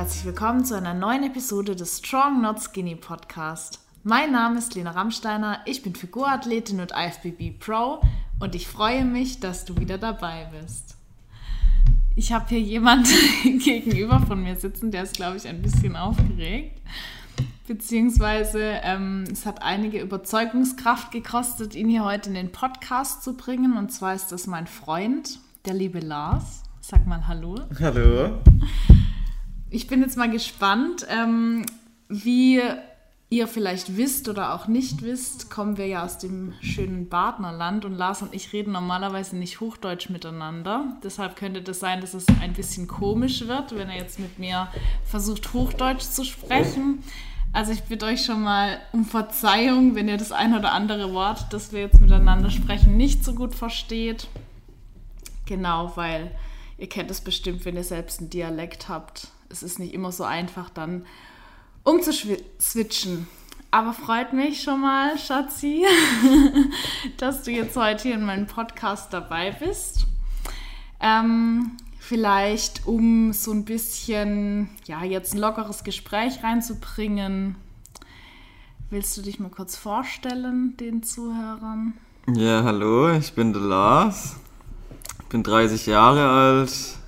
[0.00, 3.80] herzlich willkommen zu einer neuen Episode des Strong Not Skinny Podcast.
[4.02, 8.00] Mein Name ist Lena Rammsteiner, ich bin Figurathletin und IFBB Pro
[8.38, 10.96] und ich freue mich, dass du wieder dabei bist.
[12.16, 13.12] Ich habe hier jemanden
[13.58, 16.80] gegenüber von mir sitzen, der ist, glaube ich, ein bisschen aufgeregt.
[17.68, 23.76] Beziehungsweise ähm, es hat einige Überzeugungskraft gekostet, ihn hier heute in den Podcast zu bringen.
[23.76, 26.62] Und zwar ist das mein Freund, der liebe Lars.
[26.80, 27.56] Sag mal Hallo.
[27.78, 28.40] Hallo.
[29.72, 31.64] Ich bin jetzt mal gespannt, ähm,
[32.08, 32.60] wie
[33.28, 37.94] ihr vielleicht wisst oder auch nicht wisst, kommen wir ja aus dem schönen Badnerland und
[37.94, 40.96] Lars und ich reden normalerweise nicht Hochdeutsch miteinander.
[41.04, 44.66] Deshalb könnte das sein, dass es ein bisschen komisch wird, wenn er jetzt mit mir
[45.04, 47.04] versucht, Hochdeutsch zu sprechen.
[47.52, 51.52] Also ich bitte euch schon mal um Verzeihung, wenn ihr das ein oder andere Wort,
[51.52, 54.26] das wir jetzt miteinander sprechen, nicht so gut versteht.
[55.46, 56.32] Genau, weil
[56.76, 60.24] ihr kennt es bestimmt, wenn ihr selbst einen Dialekt habt es ist nicht immer so
[60.24, 61.04] einfach dann
[61.82, 63.26] umzuswitchen.
[63.72, 65.84] Aber freut mich schon mal, Schatzi,
[67.18, 70.06] dass du jetzt heute hier in meinem Podcast dabei bist.
[70.98, 77.54] Ähm, vielleicht, um so ein bisschen, ja, jetzt ein lockeres Gespräch reinzubringen,
[78.90, 81.94] willst du dich mal kurz vorstellen, den Zuhörern?
[82.34, 84.36] Ja, hallo, ich bin der Lars,
[85.28, 86.99] bin 30 Jahre alt,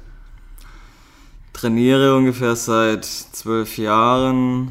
[1.53, 4.71] trainiere ungefähr seit zwölf Jahren.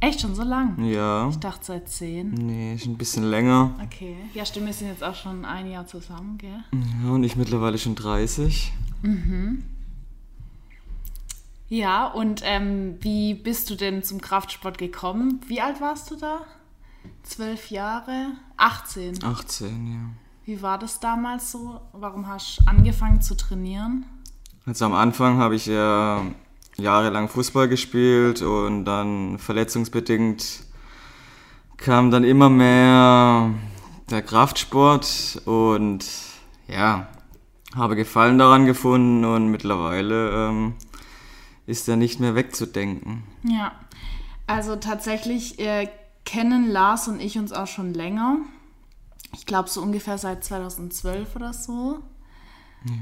[0.00, 0.84] Echt schon so lang?
[0.84, 1.28] Ja.
[1.30, 2.30] Ich dachte seit zehn.
[2.30, 3.74] Nee, schon ein bisschen länger.
[3.82, 4.16] Okay.
[4.34, 6.62] Ja, stimmt, wir sind jetzt auch schon ein Jahr zusammen, gell?
[7.02, 8.72] Ja, und ich mittlerweile schon 30.
[9.02, 9.64] Mhm.
[11.68, 15.40] Ja, und ähm, wie bist du denn zum Kraftsport gekommen?
[15.48, 16.42] Wie alt warst du da?
[17.22, 18.32] Zwölf Jahre?
[18.56, 19.24] 18?
[19.24, 20.00] 18, ja.
[20.44, 21.80] Wie war das damals so?
[21.92, 24.06] Warum hast du angefangen zu trainieren?
[24.66, 26.22] Also am Anfang habe ich ja
[26.76, 30.64] jahrelang Fußball gespielt und dann verletzungsbedingt
[31.76, 33.54] kam dann immer mehr
[34.10, 36.04] der Kraftsport und
[36.66, 37.06] ja,
[37.76, 40.74] habe Gefallen daran gefunden und mittlerweile ähm,
[41.66, 43.22] ist er nicht mehr wegzudenken.
[43.44, 43.72] Ja,
[44.48, 45.88] also tatsächlich äh,
[46.24, 48.38] kennen Lars und ich uns auch schon länger.
[49.32, 52.00] Ich glaube so ungefähr seit 2012 oder so.
[52.84, 52.92] Ja.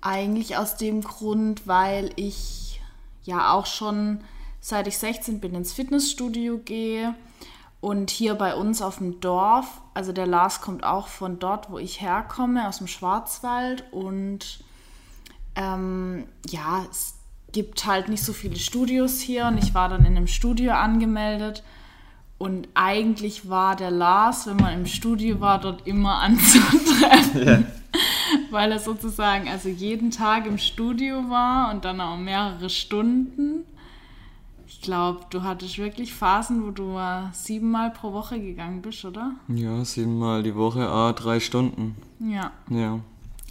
[0.00, 2.80] Eigentlich aus dem Grund, weil ich
[3.24, 4.20] ja auch schon
[4.60, 7.14] seit ich 16 bin ins Fitnessstudio gehe
[7.80, 11.78] und hier bei uns auf dem Dorf, also der Lars kommt auch von dort, wo
[11.78, 14.64] ich herkomme, aus dem Schwarzwald und
[15.54, 17.14] ähm, ja, es
[17.52, 21.62] gibt halt nicht so viele Studios hier und ich war dann in einem Studio angemeldet
[22.36, 27.46] und eigentlich war der Lars, wenn man im Studio war, dort immer anzutreffen.
[27.46, 27.62] Ja.
[28.50, 33.64] Weil er sozusagen also jeden Tag im Studio war und dann auch mehrere Stunden.
[34.66, 36.98] Ich glaube, du hattest wirklich Phasen, wo du
[37.32, 39.32] siebenmal pro Woche gegangen bist, oder?
[39.48, 41.96] Ja, siebenmal die Woche, ah, drei Stunden.
[42.20, 42.52] Ja.
[42.70, 43.00] Ja.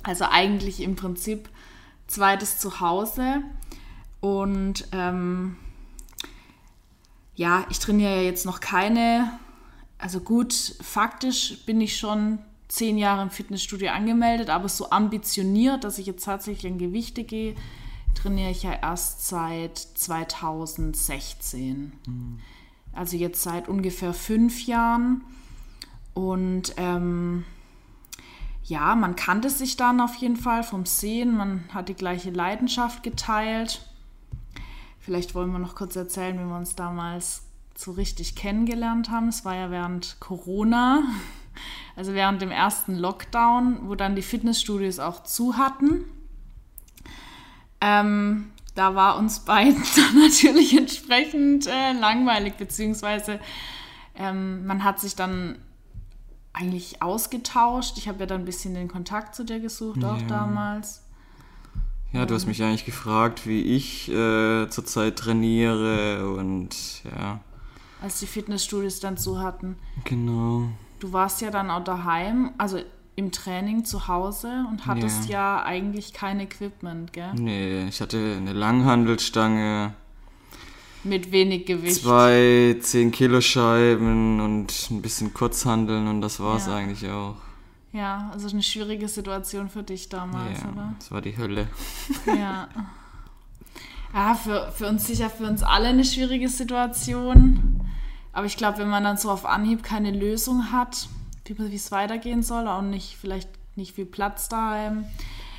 [0.03, 1.50] Also eigentlich im Prinzip
[2.07, 3.41] zweites Zuhause.
[4.19, 5.57] Und ähm,
[7.36, 9.31] ja, ich trainiere ja jetzt noch keine,
[9.97, 16.00] also gut, faktisch bin ich schon zehn Jahre im Fitnessstudio angemeldet, aber so ambitioniert, dass
[16.00, 17.55] ich jetzt tatsächlich in Gewichte gehe,
[18.13, 21.94] trainiere ich ja erst seit 2016.
[22.06, 22.39] Mhm.
[22.94, 25.23] Also jetzt seit ungefähr fünf Jahren.
[26.13, 27.45] Und ähm,
[28.63, 33.03] ja, man kannte sich dann auf jeden Fall vom Sehen, man hat die gleiche Leidenschaft
[33.03, 33.88] geteilt.
[35.00, 37.44] Vielleicht wollen wir noch kurz erzählen, wie wir uns damals
[37.75, 39.29] so richtig kennengelernt haben.
[39.29, 41.03] Es war ja während Corona,
[41.95, 46.06] also während dem ersten Lockdown, wo dann die Fitnessstudios auch zu hatten.
[47.81, 53.40] Ähm, da war uns beiden dann natürlich entsprechend äh, langweilig, beziehungsweise
[54.16, 55.59] ähm, man hat sich dann
[56.53, 57.97] eigentlich ausgetauscht.
[57.97, 60.27] Ich habe ja dann ein bisschen den Kontakt zu dir gesucht, auch ja.
[60.27, 61.04] damals.
[62.13, 67.42] Ja, du hast mich eigentlich gefragt, wie ich äh, zurzeit trainiere und ja.
[68.01, 69.75] Als die Fitnessstudios dann zu hatten.
[70.06, 70.69] Genau.
[70.99, 72.79] Du warst ja dann auch daheim, also
[73.15, 77.33] im Training zu Hause und hattest ja, ja eigentlich kein Equipment, gell?
[77.33, 79.94] Nee, ich hatte eine Langhandelstange.
[81.03, 82.01] Mit wenig Gewicht.
[82.01, 86.75] Zwei 10 Kilo Scheiben und ein bisschen Kurzhandeln und das war es ja.
[86.75, 87.35] eigentlich auch.
[87.94, 90.94] Ja, also eine schwierige Situation für dich damals, ja, oder?
[90.99, 91.67] Das war die Hölle.
[92.27, 92.67] Ja.
[94.13, 97.81] Ja, für, für uns sicher, für uns alle eine schwierige Situation.
[98.38, 101.10] Aber ich glaube, wenn man dann so auf Anhieb keine Lösung hat,
[101.44, 105.06] wie es weitergehen soll, auch nicht, vielleicht nicht viel Platz daheim.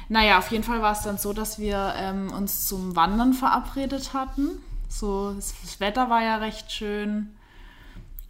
[0.09, 4.15] Naja, auf jeden Fall war es dann so, dass wir ähm, uns zum Wandern verabredet
[4.15, 4.63] hatten.
[4.89, 7.31] So, das Wetter war ja recht schön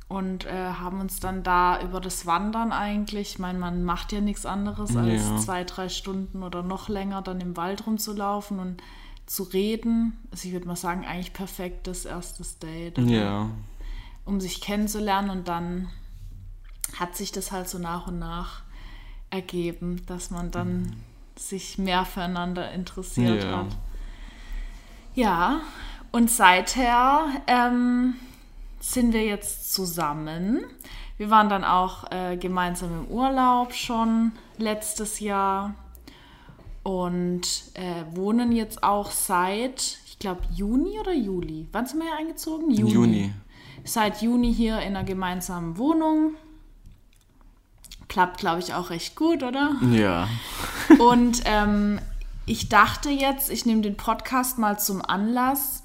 [0.09, 4.23] und äh, haben uns dann da über das Wandern eigentlich, ich meine, man macht ja
[4.23, 5.37] nichts anderes als ja.
[5.37, 8.83] zwei, drei Stunden oder noch länger dann im Wald rumzulaufen und
[9.27, 10.17] zu reden.
[10.31, 12.97] Also ich würde mal sagen, eigentlich perfektes erstes Date.
[12.97, 13.51] Ja.
[14.29, 15.89] Um sich kennenzulernen und dann
[16.99, 18.61] hat sich das halt so nach und nach
[19.31, 20.93] ergeben, dass man dann mhm.
[21.35, 23.59] sich mehr füreinander interessiert ja.
[23.59, 23.77] hat.
[25.15, 25.61] Ja,
[26.13, 28.17] und seither ähm,
[28.81, 30.61] sind wir jetzt zusammen.
[31.17, 35.75] Wir waren dann auch äh, gemeinsam im Urlaub schon letztes Jahr
[36.83, 37.41] und
[37.73, 41.67] äh, wohnen jetzt auch seit, ich glaube, Juni oder Juli.
[41.73, 42.71] Wann sind wir hier eingezogen?
[42.71, 42.93] Juni.
[42.93, 43.33] Juni.
[43.85, 46.35] Seit Juni hier in einer gemeinsamen Wohnung.
[48.09, 49.77] Klappt, glaube ich, auch recht gut, oder?
[49.93, 50.29] Ja.
[50.99, 52.01] und ähm,
[52.47, 55.83] ich dachte jetzt, ich nehme den Podcast mal zum Anlass,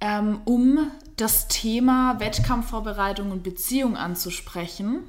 [0.00, 5.00] ähm, um das Thema Wettkampfvorbereitung und Beziehung anzusprechen,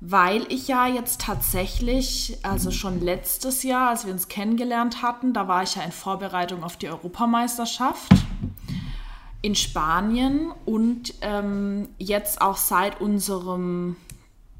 [0.00, 5.48] weil ich ja jetzt tatsächlich, also schon letztes Jahr, als wir uns kennengelernt hatten, da
[5.48, 8.25] war ich ja in Vorbereitung auf die Europameisterschaft
[9.46, 13.96] in Spanien und ähm, jetzt auch seit unserem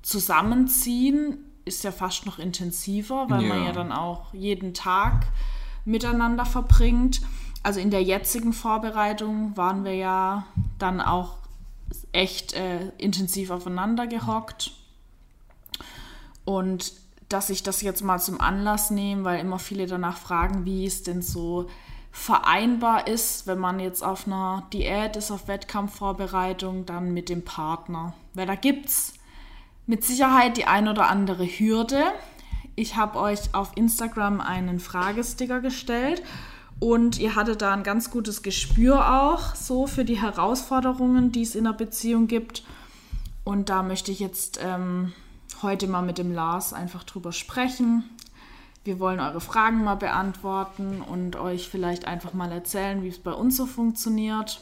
[0.03, 3.49] Zusammenziehen ist ja fast noch intensiver, weil ja.
[3.49, 5.27] man ja dann auch jeden Tag
[5.85, 7.21] miteinander verbringt
[7.67, 10.47] also in der jetzigen Vorbereitung waren wir ja
[10.79, 11.39] dann auch
[12.13, 14.71] echt äh, intensiv aufeinander gehockt.
[16.45, 16.93] Und
[17.29, 21.03] dass ich das jetzt mal zum Anlass nehme, weil immer viele danach fragen, wie es
[21.03, 21.69] denn so
[22.17, 28.15] vereinbar ist, wenn man jetzt auf einer Diät ist, auf Wettkampfvorbereitung, dann mit dem Partner.
[28.33, 29.13] Weil da gibt es
[29.87, 32.03] mit Sicherheit die ein oder andere Hürde.
[32.75, 36.23] Ich habe euch auf Instagram einen Fragesticker gestellt
[36.81, 41.55] und ihr hattet da ein ganz gutes Gespür auch so für die Herausforderungen, die es
[41.55, 42.65] in einer Beziehung gibt.
[43.45, 45.13] Und da möchte ich jetzt ähm,
[45.61, 48.05] heute mal mit dem Lars einfach drüber sprechen.
[48.87, 53.33] Wir wollen eure Fragen mal beantworten und euch vielleicht einfach mal erzählen, wie es bei
[53.33, 54.61] uns so funktioniert.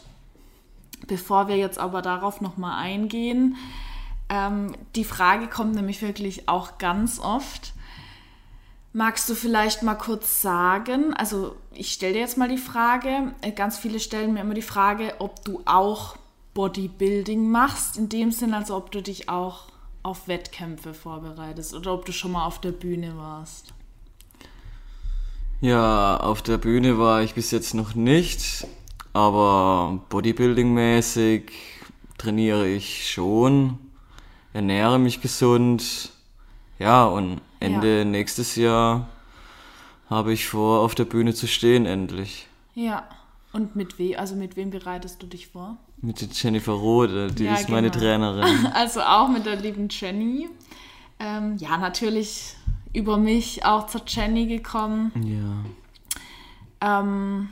[1.06, 3.56] Bevor wir jetzt aber darauf nochmal eingehen,
[4.30, 7.74] ähm, die Frage kommt nämlich wirklich auch ganz oft
[8.96, 13.50] Magst du vielleicht mal kurz sagen, also ich stelle dir jetzt mal die Frage, äh,
[13.50, 16.16] ganz viele stellen mir immer die Frage, ob du auch
[16.54, 19.66] Bodybuilding machst, in dem Sinn, also ob du dich auch
[20.04, 23.74] auf Wettkämpfe vorbereitest oder ob du schon mal auf der Bühne warst.
[25.60, 28.66] Ja, auf der Bühne war ich bis jetzt noch nicht,
[29.12, 31.50] aber Bodybuilding-mäßig
[32.18, 33.78] trainiere ich schon,
[34.52, 36.10] ernähre mich gesund,
[36.78, 38.04] ja, und Ende ja.
[38.04, 39.08] nächstes Jahr
[40.10, 42.46] habe ich vor, auf der Bühne zu stehen, endlich.
[42.74, 43.08] Ja.
[43.52, 45.76] Und mit wem, also mit wem bereitest du dich vor?
[46.02, 47.76] Mit der Jennifer Rode, die ja, ist genau.
[47.76, 48.66] meine Trainerin.
[48.74, 50.48] Also auch mit der lieben Jenny.
[51.20, 52.56] Ähm, ja, natürlich
[52.94, 55.12] über mich auch zur Jenny gekommen.
[56.80, 57.00] Ja.
[57.00, 57.50] Ähm,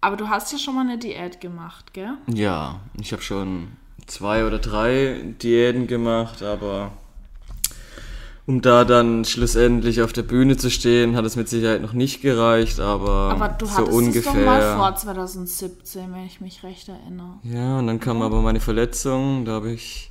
[0.00, 2.14] aber du hast ja schon mal eine Diät gemacht, gell?
[2.26, 3.68] Ja, ich habe schon
[4.06, 6.92] zwei oder drei Diäten gemacht, aber
[8.46, 12.22] um da dann schlussendlich auf der Bühne zu stehen, hat es mit Sicherheit noch nicht
[12.22, 14.32] gereicht, aber, aber du so ungefähr.
[14.32, 17.34] Es doch mal vor 2017, wenn ich mich recht erinnere.
[17.42, 20.10] Ja, und dann kam aber meine Verletzung, da habe ich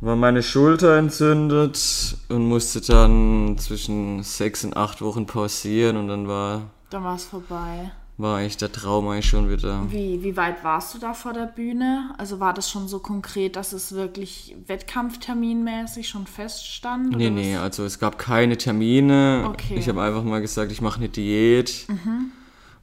[0.00, 6.28] war meine Schulter entzündet und musste dann zwischen sechs und acht Wochen pausieren und dann
[6.28, 9.84] war dann war es vorbei war eigentlich der Traum eigentlich schon wieder.
[9.90, 12.12] Wie, wie weit warst du da vor der Bühne?
[12.18, 17.16] Also war das schon so konkret, dass es wirklich Wettkampfterminmäßig schon feststand?
[17.16, 19.46] Nee, nee, also es gab keine Termine.
[19.48, 19.76] Okay.
[19.76, 21.86] Ich habe einfach mal gesagt, ich mache eine Diät.
[21.88, 22.32] Mhm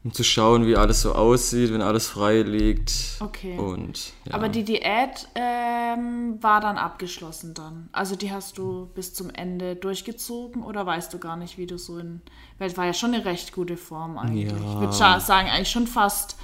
[0.05, 2.93] um zu schauen, wie alles so aussieht, wenn alles frei liegt.
[3.21, 3.57] Okay.
[3.57, 4.35] Und, ja.
[4.35, 7.89] Aber die Diät ähm, war dann abgeschlossen dann.
[7.91, 11.79] Also die hast du bis zum Ende durchgezogen oder weißt du gar nicht, wie du
[11.79, 12.21] so in.
[12.59, 14.51] Weil es war ja schon eine recht gute Form eigentlich.
[14.51, 14.57] Ja.
[14.57, 16.37] Ich würde sagen, eigentlich schon fast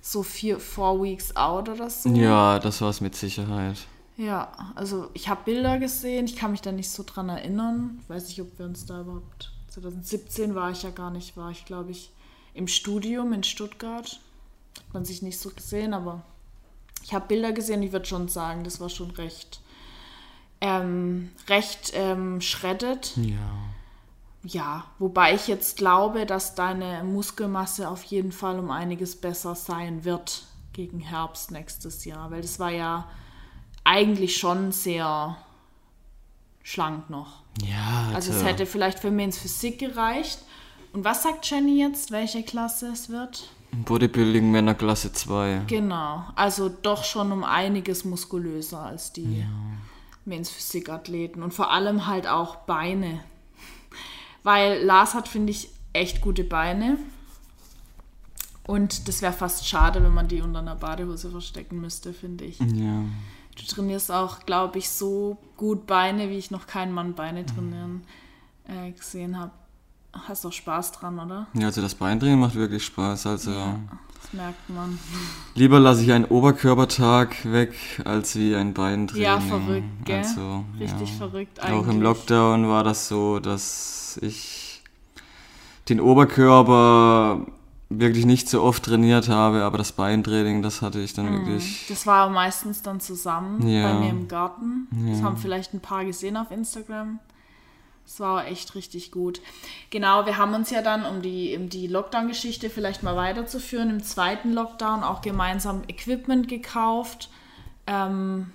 [0.00, 2.10] so vier, four weeks out oder so.
[2.10, 3.78] Ja, das war es mit Sicherheit.
[4.16, 7.98] Ja, also ich habe Bilder gesehen, ich kann mich da nicht so dran erinnern.
[8.00, 9.50] Ich weiß nicht, ob wir uns da überhaupt.
[9.70, 12.12] 2017 war ich ja gar nicht, war ich glaube ich
[12.58, 14.20] im Studium in Stuttgart.
[14.76, 16.22] Hat man sich nicht so gesehen, aber
[17.04, 17.82] ich habe Bilder gesehen.
[17.82, 19.60] Ich würde schon sagen, das war schon recht,
[20.60, 23.16] ähm, recht ähm, shredded.
[23.16, 23.38] Ja.
[24.44, 30.04] Ja, wobei ich jetzt glaube, dass deine Muskelmasse auf jeden Fall um einiges besser sein
[30.04, 33.08] wird gegen Herbst nächstes Jahr, weil das war ja
[33.82, 35.36] eigentlich schon sehr
[36.62, 37.42] schlank noch.
[37.62, 38.12] Ja.
[38.14, 40.38] Also, also es hätte vielleicht für mich ins Physik gereicht,
[40.92, 43.50] und was sagt Jenny jetzt, welche Klasse es wird?
[43.84, 45.62] Bodybuilding Männer Klasse 2.
[45.66, 49.46] Genau, also doch schon um einiges muskulöser als die ja.
[50.24, 53.20] Men's Physik-Athleten und vor allem halt auch Beine.
[54.42, 56.98] Weil Lars hat, finde ich, echt gute Beine.
[58.66, 62.58] Und das wäre fast schade, wenn man die unter einer Badehose verstecken müsste, finde ich.
[62.58, 63.04] Ja.
[63.56, 68.02] Du trainierst auch, glaube ich, so gut Beine, wie ich noch keinen Mann Beine trainieren
[68.68, 69.52] äh, gesehen habe.
[70.12, 71.46] Hast auch Spaß dran, oder?
[71.54, 73.26] Ja, also das Beintraining macht wirklich Spaß.
[73.26, 73.78] Also ja,
[74.20, 74.98] das merkt man.
[75.54, 77.74] Lieber lasse ich einen Oberkörpertag weg,
[78.04, 79.22] als wie ein Beintraining.
[79.22, 80.18] Ja, verrückt, gell?
[80.18, 81.16] Also, Richtig ja.
[81.16, 81.86] verrückt eigentlich.
[81.86, 84.82] Auch im Lockdown war das so, dass ich
[85.88, 87.46] den Oberkörper
[87.90, 91.46] wirklich nicht so oft trainiert habe, aber das Beintraining, das hatte ich dann mhm.
[91.46, 91.86] wirklich.
[91.88, 93.92] Das war meistens dann zusammen ja.
[93.92, 94.88] bei mir im Garten.
[95.10, 97.18] Das haben vielleicht ein paar gesehen auf Instagram.
[98.08, 99.42] Das war echt richtig gut.
[99.90, 104.02] Genau, wir haben uns ja dann, um die, um die Lockdown-Geschichte vielleicht mal weiterzuführen, im
[104.02, 107.28] zweiten Lockdown auch gemeinsam Equipment gekauft.
[107.86, 108.50] Ähm,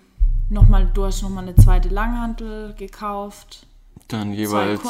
[0.50, 3.68] nochmal, du hast nochmal eine zweite Langhantel gekauft.
[4.08, 4.82] Dann jeweils,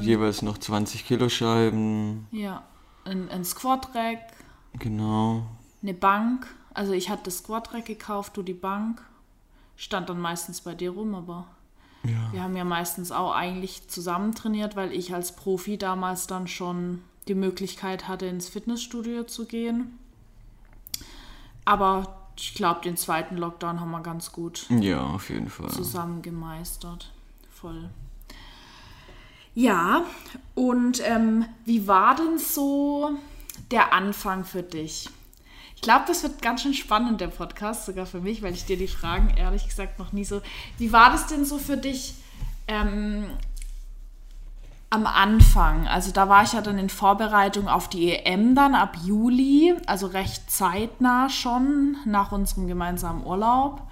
[0.00, 2.26] jeweils noch 20 Kilo Scheiben.
[2.32, 2.64] Ja,
[3.04, 4.32] ein, ein Squat-Rack.
[4.80, 5.46] Genau.
[5.84, 6.48] Eine Bank.
[6.74, 9.00] Also ich hatte das Squat-Rack gekauft, du die Bank.
[9.76, 11.46] Stand dann meistens bei dir rum, aber
[12.08, 12.32] ja.
[12.32, 17.02] Wir haben ja meistens auch eigentlich zusammen trainiert, weil ich als Profi damals dann schon
[17.28, 19.98] die Möglichkeit hatte, ins Fitnessstudio zu gehen.
[21.64, 25.70] Aber ich glaube, den zweiten Lockdown haben wir ganz gut ja, auf jeden Fall.
[25.70, 27.12] zusammen gemeistert.
[27.50, 27.90] Voll.
[29.54, 30.04] Ja,
[30.54, 33.10] und ähm, wie war denn so
[33.70, 35.10] der Anfang für dich?
[35.78, 38.76] Ich glaube, das wird ganz schön spannend, der Podcast, sogar für mich, weil ich dir
[38.76, 40.42] die Fragen ehrlich gesagt noch nie so.
[40.76, 42.16] Wie war das denn so für dich
[42.66, 43.26] ähm,
[44.90, 45.86] am Anfang?
[45.86, 50.08] Also da war ich ja dann in Vorbereitung auf die EM dann ab Juli, also
[50.08, 53.82] recht zeitnah schon nach unserem gemeinsamen Urlaub.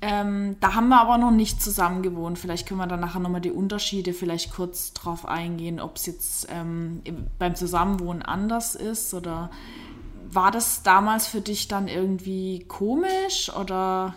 [0.00, 2.36] Ähm, da haben wir aber noch nicht zusammen gewohnt.
[2.36, 6.48] Vielleicht können wir dann nachher nochmal die Unterschiede vielleicht kurz drauf eingehen, ob es jetzt
[6.50, 7.00] ähm,
[7.38, 9.50] beim Zusammenwohnen anders ist oder
[10.30, 14.14] war das damals für dich dann irgendwie komisch oder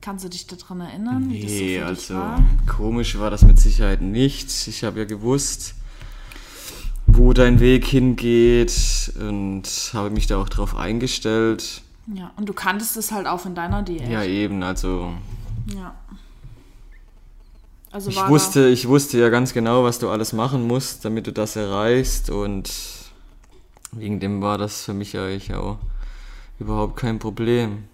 [0.00, 1.28] kannst du dich daran erinnern?
[1.28, 2.42] Nee, so also war?
[2.66, 4.68] komisch war das mit Sicherheit nicht.
[4.68, 5.74] Ich habe ja gewusst,
[7.06, 11.82] wo dein Weg hingeht und habe mich da auch drauf eingestellt.
[12.14, 14.08] Ja, und du kanntest es halt auch in deiner Diät.
[14.08, 15.12] Ja, eben, also.
[15.74, 15.94] Ja.
[17.92, 21.32] Also ich wusste, ich wusste ja ganz genau, was du alles machen musst, damit du
[21.32, 22.70] das erreichst und
[23.92, 25.78] Wegen dem war das für mich eigentlich auch
[26.58, 27.84] überhaupt kein Problem.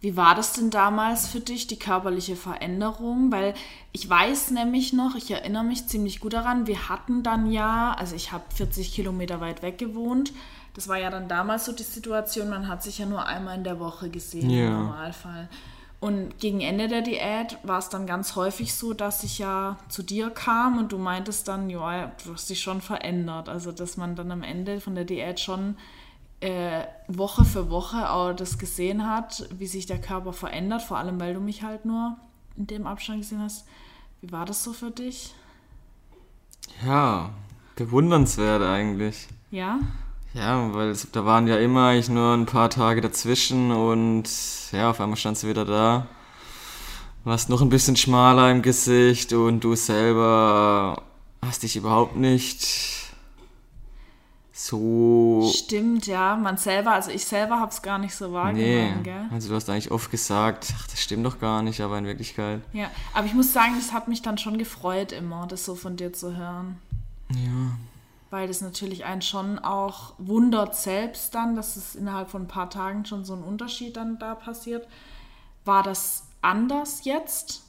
[0.00, 3.30] Wie war das denn damals für dich, die körperliche Veränderung?
[3.30, 3.52] Weil
[3.92, 8.16] ich weiß nämlich noch, ich erinnere mich ziemlich gut daran, wir hatten dann ja, also
[8.16, 10.32] ich habe 40 Kilometer weit weg gewohnt.
[10.74, 13.64] Das war ja dann damals so die Situation, man hat sich ja nur einmal in
[13.64, 14.68] der Woche gesehen ja.
[14.68, 15.48] im Normalfall.
[16.00, 20.02] Und gegen Ende der Diät war es dann ganz häufig so, dass ich ja zu
[20.02, 23.50] dir kam und du meintest dann, ja, du hast dich schon verändert.
[23.50, 25.76] Also, dass man dann am Ende von der Diät schon
[26.40, 31.20] äh, Woche für Woche auch das gesehen hat, wie sich der Körper verändert, vor allem
[31.20, 32.16] weil du mich halt nur
[32.56, 33.66] in dem Abstand gesehen hast.
[34.22, 35.34] Wie war das so für dich?
[36.84, 37.30] Ja,
[37.76, 39.28] bewundernswert eigentlich.
[39.50, 39.80] Ja?
[40.32, 44.28] Ja, weil es, da waren ja immer eigentlich nur ein paar Tage dazwischen und
[44.70, 46.06] ja, auf einmal standst du wieder da.
[47.24, 51.02] Warst noch ein bisschen schmaler im Gesicht und du selber
[51.44, 53.10] hast dich überhaupt nicht
[54.52, 55.50] so.
[55.52, 56.36] Stimmt, ja.
[56.36, 59.02] Man selber, also ich selber habe es gar nicht so wahrgenommen, nee.
[59.02, 59.26] gell?
[59.32, 62.60] Also du hast eigentlich oft gesagt, ach, das stimmt doch gar nicht, aber in Wirklichkeit.
[62.72, 65.96] Ja, aber ich muss sagen, das hat mich dann schon gefreut, immer, das so von
[65.96, 66.78] dir zu hören.
[67.30, 67.72] Ja
[68.30, 72.70] weil das natürlich einen schon auch wundert selbst dann, dass es innerhalb von ein paar
[72.70, 74.86] Tagen schon so ein Unterschied dann da passiert.
[75.64, 77.64] War das anders jetzt?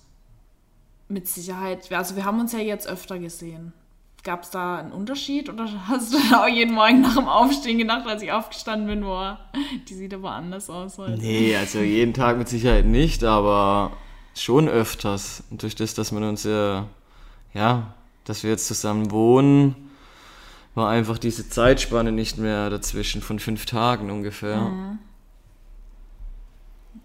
[1.08, 1.92] Mit Sicherheit.
[1.92, 3.74] Also wir haben uns ja jetzt öfter gesehen.
[4.24, 8.06] Gab es da einen Unterschied oder hast du auch jeden Morgen nach dem Aufstehen gedacht,
[8.08, 9.40] als ich aufgestanden bin, boah,
[9.90, 11.18] die sieht aber anders aus heute?
[11.18, 13.92] Nee, also jeden Tag mit Sicherheit nicht, aber
[14.36, 15.44] schon öfters.
[15.50, 16.86] Und durch das, dass man uns ja,
[17.54, 19.91] ja, dass wir jetzt zusammen wohnen,
[20.76, 24.62] war einfach diese Zeitspanne nicht mehr dazwischen von fünf Tagen ungefähr.
[24.62, 25.00] Mhm.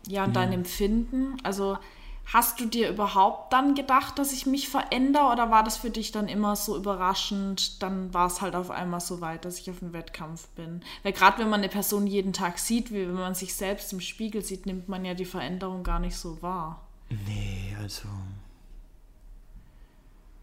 [0.09, 1.79] Ja, und dein Empfinden, also
[2.27, 6.13] hast du dir überhaupt dann gedacht, dass ich mich verändere oder war das für dich
[6.13, 7.83] dann immer so überraschend?
[7.83, 10.83] Dann war es halt auf einmal so weit, dass ich auf dem Wettkampf bin.
[11.03, 14.01] Weil gerade wenn man eine Person jeden Tag sieht, wie wenn man sich selbst im
[14.01, 16.85] Spiegel sieht, nimmt man ja die Veränderung gar nicht so wahr.
[17.11, 18.09] Nee, also.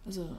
[0.06, 0.30] Also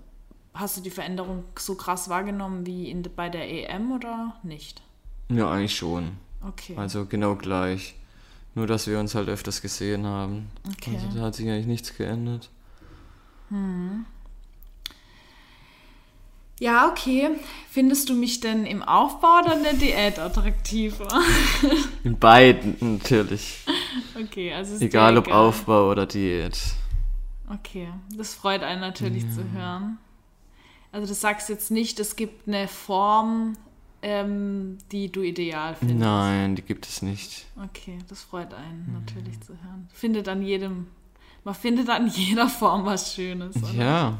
[0.54, 4.82] hast du die Veränderung so krass wahrgenommen wie in, bei der EM oder nicht?
[5.28, 6.12] Ja, eigentlich schon.
[6.46, 6.74] Okay.
[6.76, 7.94] Also genau gleich.
[8.54, 10.50] Nur, dass wir uns halt öfters gesehen haben.
[10.76, 10.96] Okay.
[10.96, 12.50] Also da hat sich eigentlich nichts geändert.
[16.60, 17.30] Ja, okay.
[17.68, 21.08] Findest du mich denn im Aufbau oder in der Diät attraktiver?
[22.04, 23.64] In beiden natürlich.
[24.20, 26.58] okay, also Egal dir ob Aufbau oder Diät.
[27.52, 29.98] Okay, das freut einen natürlich zu hören.
[30.94, 33.54] Also du sagst jetzt nicht, es gibt eine Form,
[34.02, 35.98] ähm, die du ideal findest.
[36.00, 37.46] Nein, die gibt es nicht.
[37.62, 39.88] Okay, das freut einen natürlich zu hören.
[39.92, 40.86] Findet an jedem,
[41.42, 43.56] man findet an jeder Form was Schönes.
[43.56, 43.72] Oder?
[43.74, 44.18] Ja.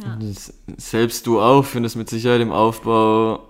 [0.00, 0.16] Ja.
[0.20, 3.40] Das- Selbst du auch findest mit Sicherheit im Aufbau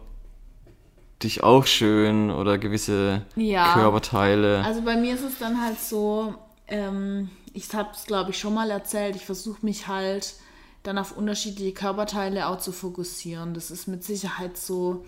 [1.22, 3.74] dich auch schön oder gewisse Ja.
[3.74, 4.64] Körperteile.
[4.64, 6.34] Also bei mir ist es dann halt so,
[6.68, 10.34] ähm, ich habe es glaube ich schon mal erzählt, ich versuche mich halt
[10.82, 13.54] dann auf unterschiedliche Körperteile auch zu fokussieren.
[13.54, 15.04] Das ist mit Sicherheit so,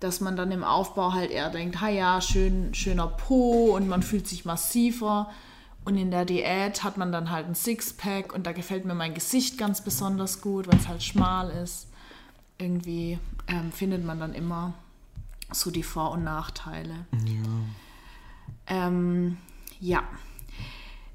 [0.00, 4.02] dass man dann im Aufbau halt eher denkt, ha ja, schön, schöner Po und man
[4.02, 5.30] fühlt sich massiver.
[5.84, 9.14] Und in der Diät hat man dann halt ein Sixpack und da gefällt mir mein
[9.14, 11.88] Gesicht ganz besonders gut, weil es halt schmal ist.
[12.58, 14.74] Irgendwie ähm, findet man dann immer
[15.52, 17.06] so die Vor- und Nachteile.
[18.66, 19.38] Ähm,
[19.80, 20.02] ja.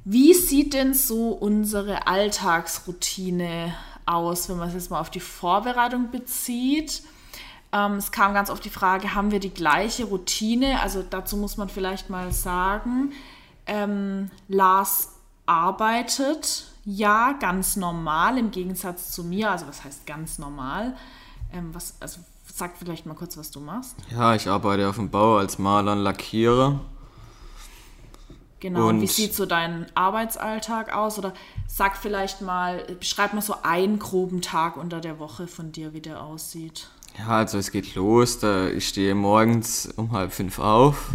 [0.03, 3.73] Wie sieht denn so unsere Alltagsroutine
[4.07, 7.03] aus, wenn man es jetzt mal auf die Vorbereitung bezieht?
[7.71, 10.81] Ähm, es kam ganz oft die Frage, haben wir die gleiche Routine?
[10.81, 13.11] Also dazu muss man vielleicht mal sagen,
[13.65, 15.13] ähm, Lars
[15.45, 19.51] arbeitet ja ganz normal im Gegensatz zu mir.
[19.51, 20.95] Also was heißt ganz normal?
[21.51, 23.95] Ähm, was, also sag vielleicht mal kurz, was du machst.
[24.09, 26.79] Ja, ich arbeite auf dem Bau als Maler und Lackierer.
[28.59, 31.19] Genau, und wie sieht so dein Arbeitsalltag aus?
[31.19, 31.33] Oder
[31.67, 36.01] sag vielleicht mal, beschreib mal so einen groben Tag unter der Woche von dir, wie
[36.01, 36.89] der aussieht.
[37.19, 38.39] Ja, also es geht los.
[38.39, 41.11] Da ich stehe morgens um halb fünf auf.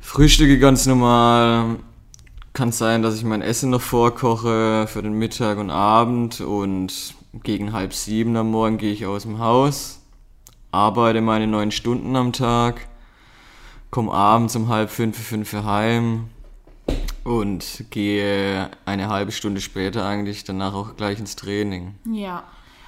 [0.00, 1.76] Frühstücke ganz normal.
[2.52, 6.40] Kann sein, dass ich mein Essen noch vorkoche für den Mittag und Abend.
[6.40, 10.00] Und gegen halb sieben am Morgen gehe ich aus dem Haus.
[10.72, 12.88] Arbeite meine neun Stunden am Tag.
[13.92, 16.30] Komme abends um halb fünf, fünf heim.
[17.24, 21.94] Und gehe eine halbe Stunde später eigentlich danach auch gleich ins Training.
[22.10, 22.42] Ja.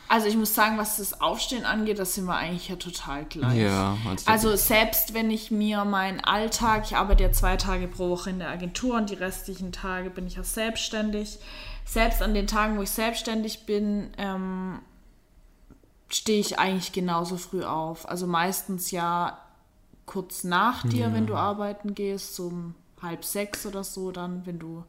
[0.09, 3.59] Also ich muss sagen, was das Aufstehen angeht, das sind wir eigentlich ja total gleich.
[3.59, 8.09] Ja, also, Also selbst wenn ich mir meinen Alltag, ich arbeite ja zwei Tage pro
[8.09, 11.39] Woche in der Agentur und die restlichen Tage bin ich ja selbstständig.
[11.85, 14.81] Selbst an den Tagen, wo ich selbstständig bin, ähm,
[16.09, 18.09] stehe ich eigentlich genauso früh auf.
[18.09, 19.39] Also meistens ja
[20.07, 24.59] kurz nach dir, wenn du arbeiten gehst, so um halb sechs oder so, dann, wenn
[24.59, 24.85] du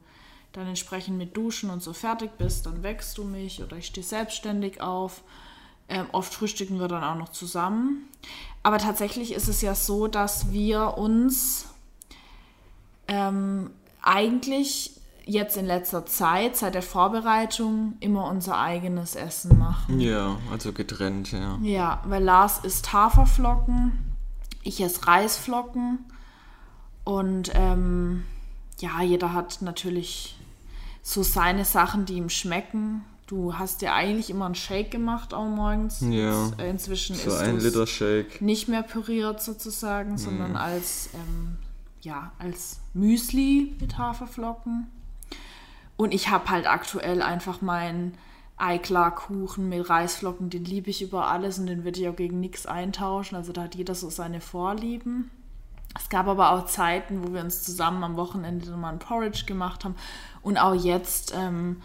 [0.53, 4.05] dann entsprechend mit Duschen und so fertig bist, dann wächst du mich oder ich stehe
[4.05, 5.21] selbstständig auf.
[5.87, 8.07] Ähm, oft frühstücken wir dann auch noch zusammen.
[8.63, 11.67] Aber tatsächlich ist es ja so, dass wir uns
[13.07, 13.69] ähm,
[14.01, 14.91] eigentlich
[15.25, 19.99] jetzt in letzter Zeit, seit der Vorbereitung, immer unser eigenes Essen machen.
[19.99, 21.57] ja, also getrennt, ja.
[21.61, 24.04] Ja, weil Lars isst Haferflocken,
[24.65, 25.99] ich esse Reisflocken
[27.03, 28.23] und ähm,
[28.79, 30.37] ja, jeder hat natürlich
[31.01, 33.05] so seine Sachen, die ihm schmecken.
[33.27, 36.01] Du hast ja eigentlich immer einen Shake gemacht auch morgens.
[36.01, 36.45] Ja.
[36.47, 38.41] Jetzt, äh, Inzwischen So ist ein Liter Shake.
[38.41, 40.17] nicht mehr püriert sozusagen, Mhm.
[40.17, 41.57] sondern als, ähm,
[42.01, 44.87] ja, als Müsli mit Haferflocken.
[45.97, 48.15] Und ich habe halt aktuell einfach meinen
[48.57, 52.65] Eiklar-Kuchen mit Reisflocken, den liebe ich über alles und den würde ich auch gegen nichts
[52.65, 53.35] eintauschen.
[53.35, 55.29] Also da hat jeder so seine Vorlieben.
[55.97, 59.45] Es gab aber auch Zeiten, wo wir uns zusammen am Wochenende dann mal ein Porridge
[59.45, 59.95] gemacht haben.
[60.41, 61.81] Und auch jetzt, ähm,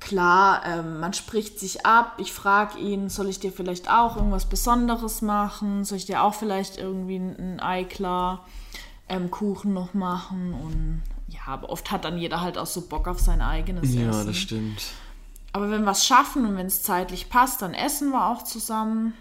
[0.00, 2.14] klar, ähm, man spricht sich ab.
[2.18, 5.84] Ich frage ihn, soll ich dir vielleicht auch irgendwas Besonderes machen?
[5.84, 8.46] Soll ich dir auch vielleicht irgendwie einen Eiklar
[9.08, 10.54] ähm, Kuchen noch machen?
[10.54, 14.10] Und ja, aber oft hat dann jeder halt auch so Bock auf sein eigenes Ja,
[14.10, 14.26] Essen.
[14.26, 14.82] das stimmt.
[15.58, 19.12] Aber wenn wir es schaffen und wenn es zeitlich passt, dann essen wir auch zusammen.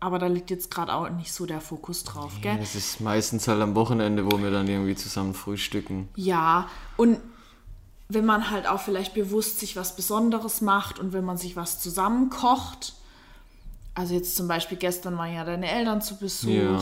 [0.00, 2.58] Aber da liegt jetzt gerade auch nicht so der Fokus drauf, gell?
[2.60, 6.08] Es ist meistens halt am Wochenende, wo wir dann irgendwie zusammen frühstücken.
[6.16, 7.18] Ja, und
[8.08, 11.78] wenn man halt auch vielleicht bewusst sich was Besonderes macht und wenn man sich was
[11.80, 12.94] zusammenkocht,
[13.94, 16.80] also jetzt zum Beispiel gestern waren ja deine Eltern zu Besuch Ja.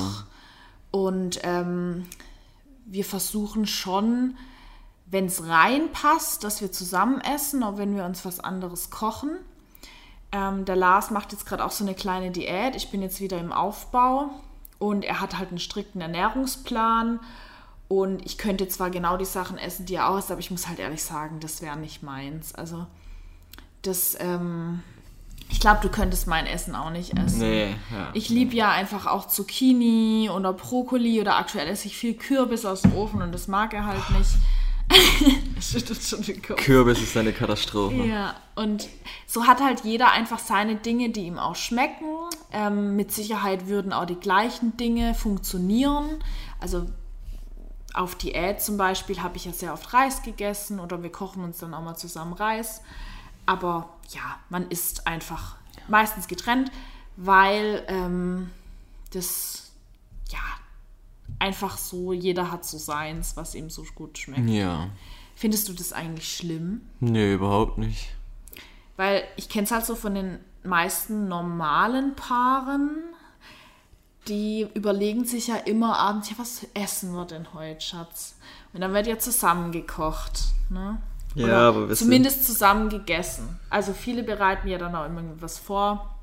[0.91, 2.07] und ähm,
[2.87, 4.39] wir versuchen schon,
[5.11, 9.31] wenn es reinpasst, dass wir zusammen essen, auch wenn wir uns was anderes kochen.
[10.33, 12.77] Ähm, der Lars macht jetzt gerade auch so eine kleine Diät.
[12.77, 14.31] Ich bin jetzt wieder im Aufbau
[14.79, 17.19] und er hat halt einen strikten Ernährungsplan.
[17.89, 20.69] Und ich könnte zwar genau die Sachen essen, die er auch isst, aber ich muss
[20.69, 22.55] halt ehrlich sagen, das wäre nicht meins.
[22.55, 22.87] Also
[23.83, 24.83] das, ähm,
[25.49, 27.41] Ich glaube, du könntest mein Essen auch nicht essen.
[27.41, 28.11] Nee, ja.
[28.15, 32.83] Ich liebe ja einfach auch Zucchini oder Brokkoli oder aktuell esse ich viel Kürbis aus
[32.83, 34.31] dem Ofen und das mag er halt nicht.
[35.61, 36.63] Schüttelt schon den Kopf.
[36.63, 38.05] Kürbis ist eine Katastrophe.
[38.05, 38.89] Ja, und
[39.27, 42.07] so hat halt jeder einfach seine Dinge, die ihm auch schmecken.
[42.53, 46.23] Ähm, mit Sicherheit würden auch die gleichen Dinge funktionieren.
[46.59, 46.87] Also
[47.95, 51.59] auf Diät zum Beispiel habe ich ja sehr oft Reis gegessen oder wir kochen uns
[51.59, 52.83] dann auch mal zusammen Reis.
[53.47, 55.57] Aber ja, man isst einfach
[55.89, 56.71] meistens getrennt,
[57.17, 58.51] weil ähm,
[59.13, 59.73] das
[60.31, 60.39] ja
[61.41, 64.49] einfach so, jeder hat so seins, was ihm so gut schmeckt.
[64.49, 64.91] Ja.
[65.35, 66.83] Findest du das eigentlich schlimm?
[67.01, 68.11] Nee, überhaupt nicht.
[68.97, 72.91] Weil ich kenne es halt so von den meisten normalen Paaren,
[74.29, 78.37] die überlegen sich ja immer abends, ja, was essen wir denn heute, Schatz?
[78.75, 80.41] Und dann wird ja zusammen gekocht.
[80.69, 81.01] Ne?
[81.35, 83.59] Ja, Oder aber wir zumindest zusammen gegessen.
[83.71, 86.17] Also viele bereiten ja dann auch immer was vor,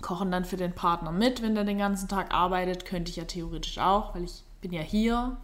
[0.00, 2.86] kochen dann für den Partner mit, wenn der den ganzen Tag arbeitet.
[2.86, 5.36] Könnte ich ja theoretisch auch, weil ich bin ja hier.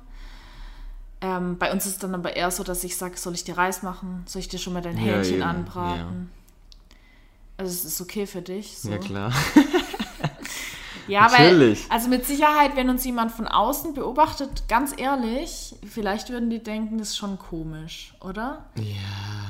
[1.20, 3.58] Ähm, bei uns ist es dann aber eher so, dass ich sage, soll ich dir
[3.58, 4.22] Reis machen?
[4.26, 6.30] Soll ich dir schon mal dein Ja, Hähnchen eben, anbraten?
[7.58, 8.78] Also es ist okay für dich.
[8.78, 8.90] So.
[8.90, 9.32] Ja, klar.
[11.08, 11.88] Ja, Natürlich.
[11.88, 16.62] weil, also mit Sicherheit, wenn uns jemand von außen beobachtet, ganz ehrlich, vielleicht würden die
[16.62, 18.66] denken, das ist schon komisch, oder?
[18.76, 18.84] Ja.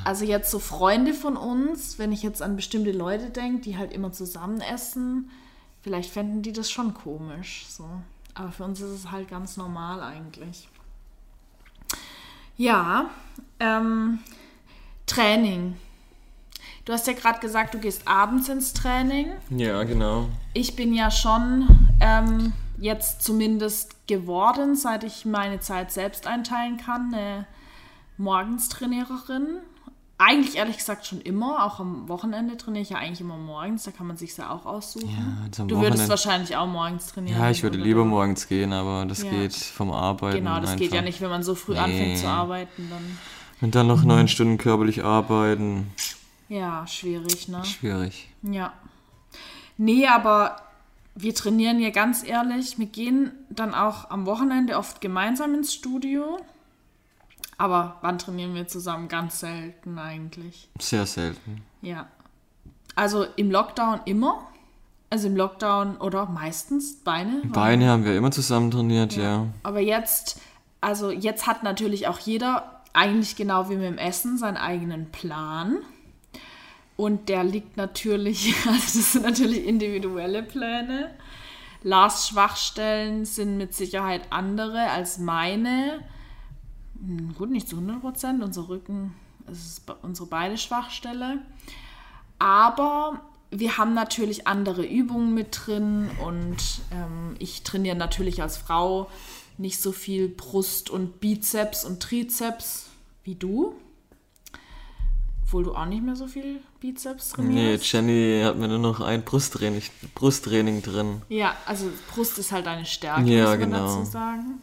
[0.05, 3.93] Also jetzt so Freunde von uns, wenn ich jetzt an bestimmte Leute denke, die halt
[3.93, 5.31] immer zusammen essen,
[5.83, 7.85] vielleicht fänden die das schon komisch, so.
[8.39, 10.69] Aber für uns ist es halt ganz normal eigentlich.
[12.57, 13.11] Ja,
[13.59, 14.21] ähm,
[15.07, 15.77] Training.
[16.85, 20.29] Du hast ja gerade gesagt, du gehst abends ins Training Ja, genau.
[20.55, 21.69] ich bin ja schon
[22.01, 27.47] ähm, jetzt zumindest geworden, seit ich meine Zeit selbst einteilen kann, eine
[28.17, 29.59] Morgenstrainiererin.
[30.21, 33.93] Eigentlich ehrlich gesagt schon immer, auch am Wochenende trainiere ich ja eigentlich immer morgens, da
[33.93, 35.09] kann man sich ja auch aussuchen.
[35.09, 37.39] Ja, am du würdest Wochenende- wahrscheinlich auch morgens trainieren.
[37.41, 39.31] Ja, ich würde lieber du- morgens gehen, aber das Ja.
[39.31, 40.39] geht vom Arbeiten.
[40.39, 41.05] Genau, das geht ja einfach.
[41.05, 41.79] nicht, wenn man so früh Nee.
[41.79, 43.19] anfängt zu arbeiten, dann
[43.61, 45.93] Und dann noch neun Stunden körperlich arbeiten.
[46.49, 47.65] ja, schwierig, ne?
[47.65, 48.29] Schwierig.
[48.43, 48.73] Ja.
[49.77, 50.57] Nee, aber
[51.15, 52.77] wir trainieren ja ganz ehrlich.
[52.79, 56.39] Wir gehen dann auch am Wochenende oft gemeinsam ins Studio.
[57.59, 59.09] Aber wann trainieren wir zusammen?
[59.09, 60.69] Ganz selten eigentlich.
[60.79, 61.63] Sehr selten.
[61.83, 62.07] Ja.
[62.95, 64.47] Also im Lockdown immer.
[65.11, 67.43] Also im Lockdown oder meistens Beine.
[67.45, 69.47] Beine haben wir immer zusammen trainiert, ja.
[69.63, 70.41] Aber jetzt,
[70.81, 75.79] also jetzt hat natürlich auch jeder, eigentlich genau wie mit dem Essen, seinen eigenen Plan.
[76.97, 81.11] Und der liegt natürlich, also das sind natürlich individuelle Pläne.
[81.83, 86.01] Lars Schwachstellen sind mit Sicherheit andere als meine.
[87.01, 88.43] Hm, Gut, nicht zu 100 Prozent.
[88.43, 89.15] Unser Rücken
[89.51, 91.39] ist unsere beide Schwachstelle.
[92.39, 96.57] Aber wir haben natürlich andere Übungen mit drin und
[96.93, 99.09] ähm, ich trainiere natürlich als Frau
[99.57, 102.87] nicht so viel Brust und Bizeps und Trizeps
[103.25, 103.75] wie du.
[105.43, 107.91] Obwohl du auch nicht mehr so viel Bizeps Nee, trainierst.
[107.93, 109.83] Jenny hat mir nur noch ein Brusttraining,
[110.15, 111.23] Brusttraining drin.
[111.31, 113.79] Ja, also Brust ist halt deine Stärke, Ja, muss man genau.
[113.87, 114.61] dazu sagen.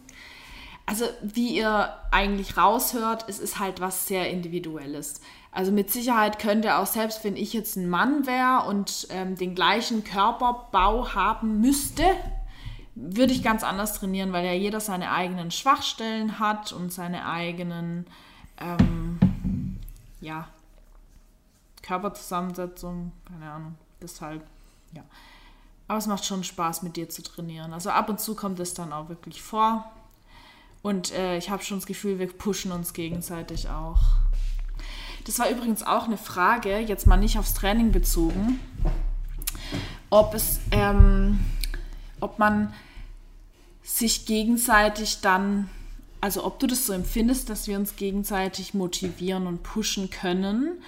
[0.85, 5.19] Also wie ihr eigentlich raushört, es ist halt was sehr Individuelles.
[5.51, 9.55] Also mit Sicherheit könnte auch selbst, wenn ich jetzt ein Mann wäre und ähm, den
[9.55, 12.03] gleichen Körperbau haben müsste,
[12.93, 18.05] würde ich ganz anders trainieren, weil ja jeder seine eigenen Schwachstellen hat und seine eigenen
[18.59, 19.79] ähm,
[20.21, 20.47] ja,
[21.81, 23.75] Körperzusammensetzung, keine Ahnung.
[24.01, 24.45] Deshalb,
[24.93, 25.03] ja.
[25.87, 27.73] Aber es macht schon Spaß, mit dir zu trainieren.
[27.73, 29.91] Also ab und zu kommt es dann auch wirklich vor.
[30.85, 34.01] Und äh, ich habe schon das Gefühl, wir pushen uns gegenseitig auch.
[35.23, 38.59] Das war übrigens auch eine Frage, jetzt mal nicht aufs Training bezogen,
[40.11, 41.39] ob es, ähm,
[42.19, 42.71] ob man
[43.81, 45.71] sich gegenseitig dann,
[46.21, 50.83] also ob du das so empfindest, dass wir uns gegenseitig motivieren und pushen können,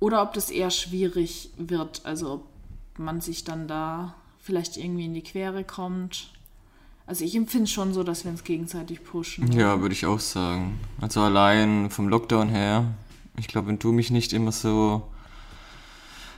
[0.00, 5.14] oder ob das eher schwierig wird, also ob man sich dann da vielleicht irgendwie in
[5.14, 6.32] die Quere kommt.
[7.06, 9.52] Also ich empfinde schon so, dass wir uns gegenseitig pushen.
[9.52, 10.80] Ja, würde ich auch sagen.
[11.00, 12.86] Also allein vom Lockdown her.
[13.38, 15.02] Ich glaube, wenn du mich nicht immer so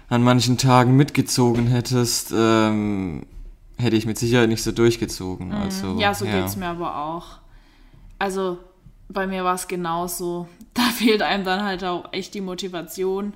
[0.08, 3.26] an manchen Tagen mitgezogen hättest, ähm,
[3.78, 5.52] hätte ich mit Sicherheit nicht so durchgezogen.
[5.52, 5.98] Also, Mhm.
[5.98, 7.38] ja, so geht es mir aber auch.
[8.18, 8.58] Also
[9.08, 10.48] bei mir war es genauso.
[10.74, 13.32] Da fehlt einem dann halt auch echt die Motivation.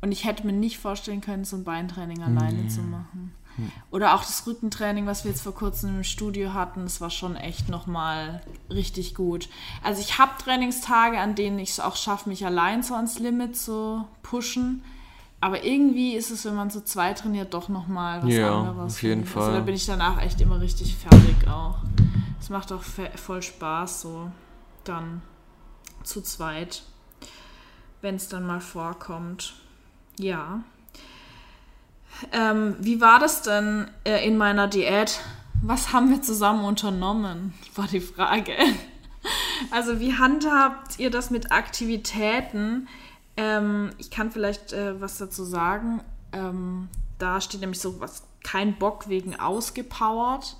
[0.00, 3.32] Und ich hätte mir nicht vorstellen können, so ein Beintraining alleine zu machen.
[3.90, 7.36] Oder auch das Rückentraining, was wir jetzt vor kurzem im Studio hatten, das war schon
[7.36, 9.48] echt nochmal richtig gut.
[9.82, 13.56] Also ich habe Trainingstage, an denen ich es auch schaffe, mich allein so ans Limit
[13.56, 14.82] zu pushen.
[15.40, 18.94] Aber irgendwie ist es, wenn man zu zweit trainiert, doch nochmal was Ja, anderes.
[18.94, 19.22] auf jeden.
[19.22, 19.52] Also Fall.
[19.54, 21.78] da bin ich danach echt immer richtig fertig auch.
[22.40, 24.30] Es macht auch voll Spaß, so
[24.84, 25.20] dann
[26.04, 26.82] zu zweit,
[28.00, 29.54] wenn es dann mal vorkommt.
[30.18, 30.60] Ja.
[32.32, 35.20] Ähm, wie war das denn äh, in meiner Diät?
[35.62, 37.54] Was haben wir zusammen unternommen?
[37.74, 38.54] War die Frage.
[39.70, 42.88] Also wie handhabt ihr das mit Aktivitäten?
[43.36, 46.02] Ähm, ich kann vielleicht äh, was dazu sagen.
[46.32, 50.56] Ähm, da steht nämlich so was, kein Bock wegen ausgepowert.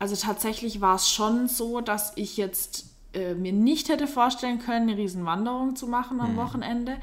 [0.00, 4.90] Also tatsächlich war es schon so, dass ich jetzt äh, mir nicht hätte vorstellen können,
[4.90, 6.96] eine Riesenwanderung zu machen am Wochenende.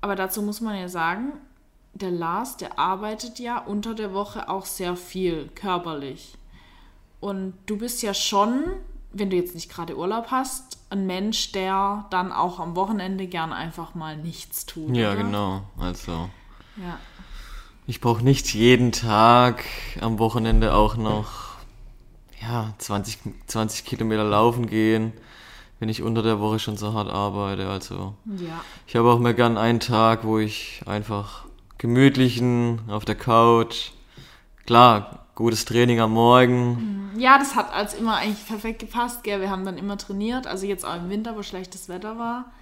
[0.00, 1.32] Aber dazu muss man ja sagen,
[1.94, 6.36] der Lars, der arbeitet ja unter der Woche auch sehr viel körperlich.
[7.20, 8.64] Und du bist ja schon,
[9.12, 13.52] wenn du jetzt nicht gerade Urlaub hast, ein Mensch, der dann auch am Wochenende gern
[13.52, 14.96] einfach mal nichts tut.
[14.96, 15.22] Ja, oder?
[15.22, 15.62] genau.
[15.78, 16.30] Also,
[16.76, 16.98] Ja.
[17.86, 19.64] ich brauche nicht jeden Tag
[20.00, 21.50] am Wochenende auch noch
[22.40, 25.12] ja, 20, 20 Kilometer laufen gehen,
[25.78, 27.68] wenn ich unter der Woche schon so hart arbeite.
[27.68, 28.60] Also, ja.
[28.86, 31.44] ich habe auch mal gern einen Tag, wo ich einfach
[31.80, 33.90] gemütlichen auf der Couch,
[34.66, 37.10] klar, gutes Training am Morgen.
[37.16, 39.40] Ja, das hat als immer eigentlich perfekt gepasst, gell?
[39.40, 42.52] Wir haben dann immer trainiert, also jetzt auch im Winter, wo schlechtes Wetter war.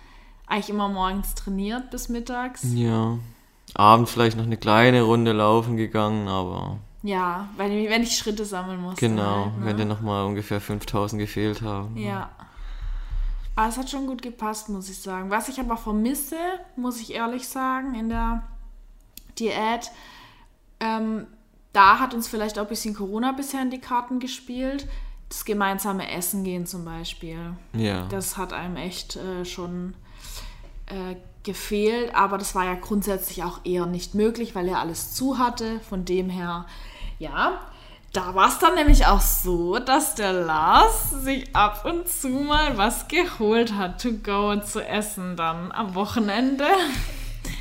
[0.47, 2.63] Eigentlich immer morgens trainiert bis mittags.
[2.75, 3.19] Ja.
[3.75, 8.81] Abend vielleicht noch eine kleine Runde laufen gegangen, aber Ja, weil wenn ich Schritte sammeln
[8.81, 8.97] muss.
[8.97, 9.67] genau, Halt, ne?
[9.67, 11.97] wenn dir nochmal ungefähr 5000 gefehlt haben.
[11.97, 12.31] Ja.
[13.57, 15.31] Aber es hat schon gut gepasst, muss ich sagen.
[15.31, 16.37] Was ich aber vermisse,
[16.77, 18.45] muss ich ehrlich sagen, in der
[19.39, 19.91] Diät,
[20.81, 21.27] ähm,
[21.73, 24.87] da hat uns vielleicht auch ein bisschen Corona bisher in die Karten gespielt.
[25.29, 27.55] Das gemeinsame Essen gehen zum Beispiel.
[27.75, 28.07] Ja.
[28.09, 29.95] Das hat einem echt äh, schon
[30.87, 35.39] äh, gefehlt, aber das war ja grundsätzlich auch eher nicht möglich, weil er alles zu
[35.39, 35.81] hatte.
[35.81, 36.67] Von dem her,
[37.19, 37.61] ja,
[38.13, 42.79] da war es dann nämlich auch so, dass der Lars sich ab und zu mal
[42.79, 46.67] was geholt hat, to go und zu essen dann am Wochenende.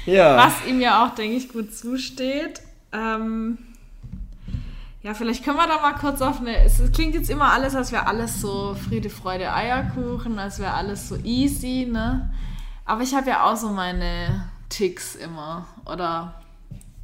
[0.07, 0.37] Ja.
[0.37, 2.61] Was ihm ja auch, denke ich, gut zusteht.
[2.91, 3.57] Ähm,
[5.03, 6.57] ja, vielleicht können wir da mal kurz auf eine.
[6.63, 11.07] Es klingt jetzt immer alles, als wäre alles so Friede, Freude, Eierkuchen, als wäre alles
[11.07, 12.33] so easy, ne?
[12.85, 15.67] Aber ich habe ja auch so meine Ticks immer.
[15.85, 16.41] Oder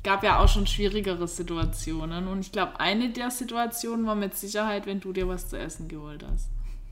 [0.03, 2.27] gab ja auch schon schwierigere Situationen.
[2.27, 5.87] Und ich glaube, eine der Situationen war mit Sicherheit, wenn du dir was zu essen
[5.87, 6.49] geholt hast.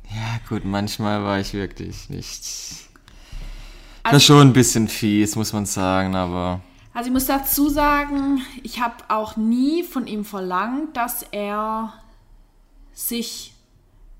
[0.09, 2.90] Ja, gut, manchmal war ich wirklich nicht.
[4.01, 6.61] Ich war Also- schon ein bisschen fies, muss man sagen, aber
[6.93, 11.93] Also ich muss dazu sagen, ich habe auch nie von ihm verlangt, dass er
[12.93, 13.53] sich,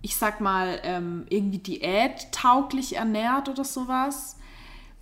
[0.01, 4.37] ich sag mal, ähm, irgendwie diättauglich ernährt oder sowas.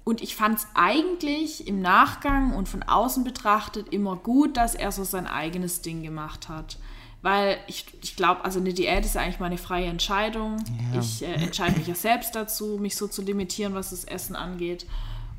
[0.04, 4.92] Und ich fand es eigentlich im Nachgang und von außen betrachtet immer gut, dass er
[4.92, 6.78] so sein eigenes Ding gemacht hat.
[7.22, 10.58] Weil ich, ich glaube, also eine Diät ist ja eigentlich meine freie Entscheidung.
[10.94, 11.02] Ja.
[11.02, 14.86] Ich äh, entscheide mich ja selbst dazu, mich so zu limitieren, was das Essen angeht.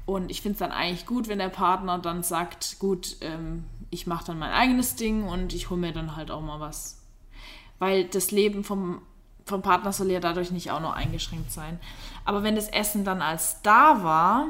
[0.04, 4.06] Und ich finde es dann eigentlich gut, wenn der Partner dann sagt, gut, ähm, ich
[4.06, 6.98] mache dann mein eigenes Ding und ich hole mir dann halt auch mal was.
[7.78, 9.00] Weil das Leben vom,
[9.46, 11.80] vom Partner soll ja dadurch nicht auch noch eingeschränkt sein.
[12.24, 14.48] Aber wenn das Essen dann als da war,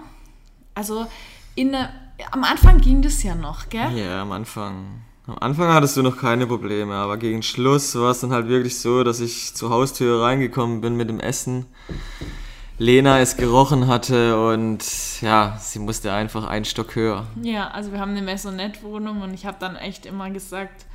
[0.74, 1.06] also
[1.54, 1.90] in ne,
[2.30, 3.96] am Anfang ging das ja noch, gell?
[3.96, 5.02] ja, am Anfang.
[5.30, 8.80] Am Anfang hattest du noch keine Probleme, aber gegen Schluss war es dann halt wirklich
[8.80, 11.66] so, dass ich zur Haustür reingekommen bin mit dem Essen.
[12.78, 14.82] Lena es gerochen hatte und
[15.20, 17.28] ja, sie musste einfach einen Stock höher.
[17.40, 20.86] Ja, also wir haben eine Maisonette-Wohnung und ich habe dann echt immer gesagt,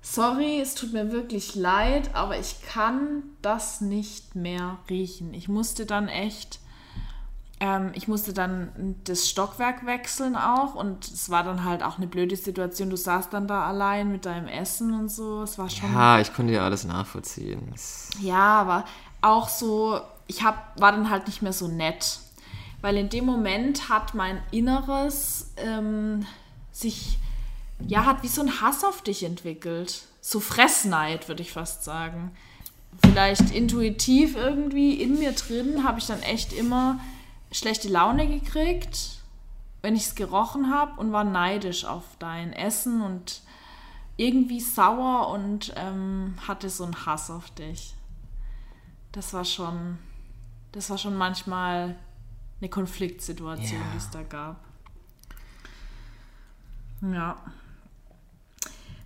[0.00, 5.34] sorry, es tut mir wirklich leid, aber ich kann das nicht mehr riechen.
[5.34, 6.60] Ich musste dann echt,
[7.62, 12.06] ähm, ich musste dann das Stockwerk wechseln auch und es war dann halt auch eine
[12.06, 12.88] blöde Situation.
[12.88, 15.42] Du saßt dann da allein mit deinem Essen und so.
[15.42, 17.74] Es war schon Ja, ich konnte ja alles nachvollziehen.
[18.18, 18.86] Ja, aber
[19.20, 22.20] auch so, ich hab, war dann halt nicht mehr so nett.
[22.80, 26.24] Weil in dem Moment hat mein Inneres ähm,
[26.72, 27.18] sich,
[27.86, 30.04] ja, hat wie so ein Hass auf dich entwickelt.
[30.22, 32.30] So Fressneid, würde ich fast sagen.
[33.04, 36.98] Vielleicht intuitiv irgendwie in mir drin habe ich dann echt immer
[37.52, 39.18] schlechte Laune gekriegt,
[39.82, 43.42] wenn ich es gerochen habe und war neidisch auf dein Essen und
[44.16, 47.94] irgendwie sauer und ähm, hatte so einen Hass auf dich.
[49.12, 49.98] Das war schon,
[50.72, 51.96] das war schon manchmal
[52.60, 53.86] eine Konfliktsituation, Ja.
[53.92, 54.56] die es da gab.
[57.00, 57.36] Ja.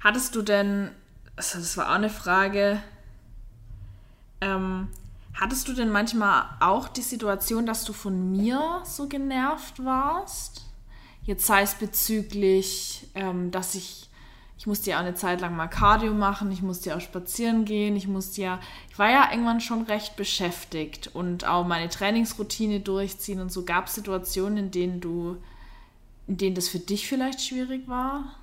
[0.00, 0.90] Hattest du denn,
[1.36, 2.82] also das war auch eine Frage,
[4.40, 4.88] ähm,
[5.34, 10.64] hattest du denn manchmal auch die Situation, dass du von mir so genervt warst?
[11.24, 14.08] Jetzt sei es bezüglich, ähm, dass ich,
[14.58, 17.64] ich musste ja auch eine Zeit lang mal Cardio machen, ich musste ja auch spazieren
[17.64, 22.80] gehen, ich musste ja, ich war ja irgendwann schon recht beschäftigt und auch meine Trainingsroutine
[22.80, 25.38] durchziehen und so gab es Situationen, in denen du,
[26.28, 28.36] in denen das für dich vielleicht schwierig war.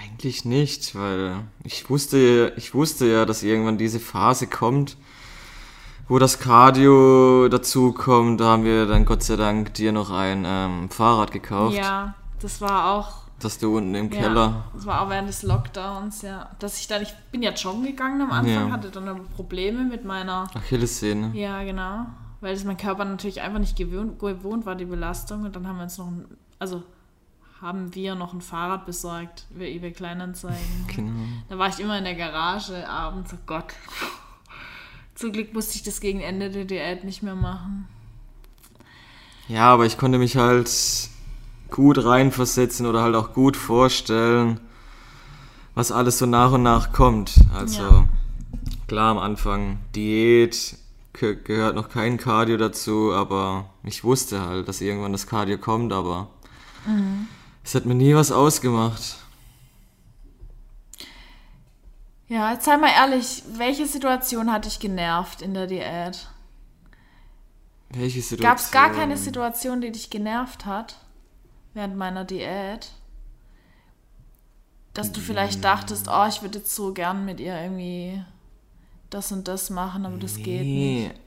[0.00, 4.96] Eigentlich nicht, weil ich wusste, ich wusste ja, dass irgendwann diese Phase kommt,
[6.08, 8.40] wo das Cardio dazu kommt.
[8.40, 11.76] Da haben wir dann Gott sei Dank dir noch ein ähm, Fahrrad gekauft.
[11.76, 13.26] Ja, das war auch.
[13.38, 14.64] Das du unten im ja, Keller.
[14.74, 16.48] Das war auch während des Lockdowns, ja.
[16.58, 18.72] Dass ich dann, ich bin ja joggen gegangen am Anfang, Ja.
[18.72, 20.48] hatte dann aber Probleme mit meiner.
[20.54, 21.32] Achillessehne.
[21.34, 22.06] Ja, genau.
[22.40, 25.44] Weil das mein Körper natürlich einfach nicht gewohnt, gewohnt war, die Belastung.
[25.44, 26.24] Und dann haben wir uns noch ein,
[26.58, 26.82] also
[27.60, 30.86] haben wir noch ein Fahrrad besorgt über eBay Kleinanzeigen.
[30.94, 31.12] Genau.
[31.48, 33.74] Da war ich immer in der Garage abends, oh Gott.
[35.16, 37.88] Zum Glück musste ich das gegen Ende der Diät nicht mehr machen.
[39.48, 40.70] Ja, aber ich konnte mich halt
[41.70, 44.60] gut reinversetzen oder halt auch gut vorstellen,
[45.74, 47.34] was alles so nach und nach kommt.
[47.54, 48.08] Also Ja.
[48.88, 50.76] klar am Anfang Diät
[51.14, 55.92] ge gehört noch kein Cardio dazu, aber ich wusste halt, dass irgendwann das Cardio kommt,
[55.94, 56.28] aber
[57.64, 59.16] es hat mir nie was ausgemacht.
[62.28, 66.28] Ja, jetzt sei mal ehrlich, welche Situation hat dich genervt in der Diät?
[67.90, 68.40] Welche Situation?
[68.50, 70.96] Gab es gar keine Situation, die dich genervt hat
[71.72, 72.92] während meiner Diät?
[74.92, 78.24] Dass du vielleicht dachtest, oh, ich würde jetzt so gern mit ihr irgendwie
[79.10, 81.20] das und das machen, aber das geht Nee, nicht.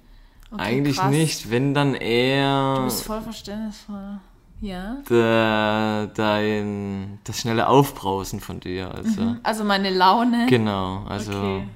[0.51, 1.11] Okay, eigentlich krass.
[1.11, 1.51] nicht.
[1.51, 4.19] Wenn dann Du eher bist voll verständnisvoll.
[4.61, 4.97] Ja.
[5.09, 8.93] der, dein, das schnelle Aufbrausen von dir.
[8.93, 9.35] Also.
[9.43, 10.47] Also meine Laune.
[10.49, 11.67] Genau, also Okay.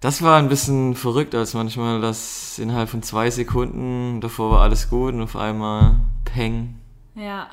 [0.00, 4.90] das war ein bisschen verrückt, als manchmal das innerhalb von zwei Sekunden, davor war alles
[4.90, 6.76] gut und auf einmal Peng.
[7.14, 7.48] Ja.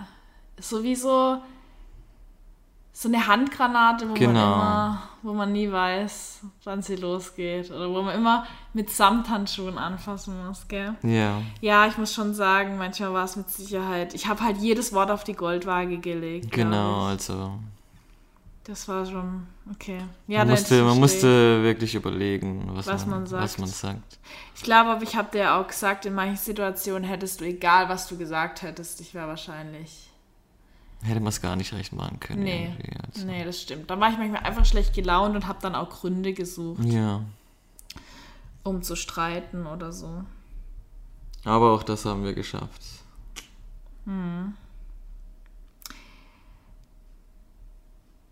[0.59, 1.37] Sowieso
[2.97, 4.53] so eine Handgranate, wo man Genau.
[4.53, 7.69] immer, wo man nie weiß, wann sie losgeht.
[7.69, 10.95] Oder wo man immer mit Samthandschuhen anfassen muss, gell?
[11.03, 14.13] Ja, Ja, ich muss schon sagen, manchmal war es mit Sicherheit.
[14.13, 16.51] Ich habe halt jedes Wort auf die Goldwaage gelegt.
[16.51, 17.59] genau, also
[18.63, 19.99] Das war schon okay.
[20.27, 23.43] Ja, man, musste, man musste wirklich überlegen, was, Was man, man sagt.
[23.43, 24.19] was man sagt.
[24.55, 28.07] Ich glaube, aber ich habe dir auch gesagt, in manchen Situationen hättest du, egal was
[28.07, 30.09] du gesagt hättest, ich wäre wahrscheinlich.
[31.05, 32.43] Hätte man es gar nicht recht machen können.
[32.43, 32.71] Nee,
[33.13, 33.25] Also.
[33.27, 33.89] nee, das stimmt.
[33.89, 37.21] Da war ich manchmal einfach schlecht gelaunt und habe dann auch Gründe gesucht, Ja,
[38.63, 40.23] um zu streiten oder so.
[41.43, 42.81] aber auch das haben wir geschafft.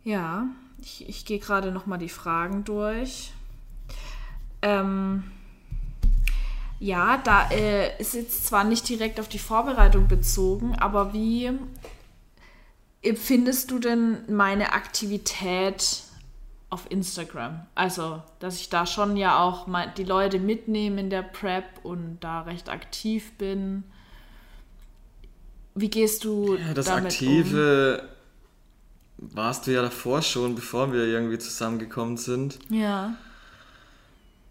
[0.03, 0.47] Ja,
[0.81, 3.31] ich, ich gehe gerade noch mal die Fragen durch.
[4.61, 5.23] Ähm,
[6.79, 11.51] ja, da äh, ist jetzt zwar nicht direkt auf die Vorbereitung bezogen, aber wie
[13.03, 16.03] empfindest du denn meine Aktivität
[16.69, 17.65] auf Instagram?
[17.75, 22.19] Also, dass ich da schon ja auch mal die Leute mitnehme in der Prep und
[22.21, 23.83] da recht aktiv bin.
[25.75, 27.27] Wie gehst du Ja, das damit um?
[27.27, 28.09] Aktive
[29.17, 32.59] warst du ja davor schon, bevor wir irgendwie zusammengekommen sind.
[32.69, 32.75] um?
[32.79, 33.15] Ja.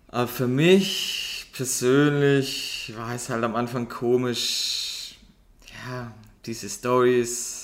[0.09, 5.17] Aber für mich persönlich war es halt am Anfang komisch,
[5.87, 6.13] ja,
[6.45, 7.62] diese Stories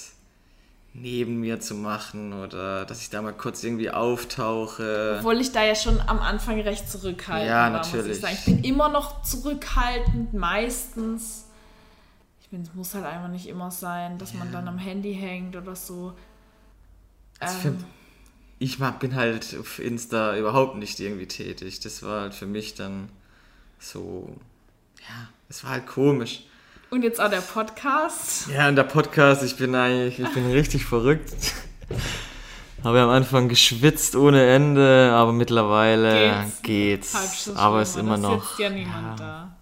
[1.00, 5.16] neben mir zu machen oder dass ich da mal kurz irgendwie auftauche.
[5.18, 8.16] Obwohl ich da ja schon am Anfang recht zurückhaltend Ja, war, muss natürlich.
[8.16, 8.37] ich sagen.
[8.38, 11.46] Ich bin immer noch zurückhaltend, meistens.
[12.40, 15.54] Ich bin, es muss halt einfach nicht immer sein, dass man dann am Handy hängt
[15.56, 16.14] oder so.
[17.40, 17.84] Ich Ähm,
[18.58, 21.80] Ich mag- bin halt auf Insta überhaupt nicht irgendwie tätig.
[21.80, 23.08] Das war halt für mich dann
[23.78, 24.34] so,
[25.08, 26.44] ja, es war halt komisch.
[26.90, 28.48] Und jetzt auch der Podcast.
[28.48, 31.33] Ja, und der Podcast, ich bin eigentlich, ich bin richtig verrückt.
[32.85, 37.14] Habe am Anfang geschwitzt ohne Ende, aber mittlerweile Geht's?
[37.14, 37.57] geht's.
[37.57, 38.45] Aber es ist immer noch.
[38.45, 39.57] sitzt ja niemand da.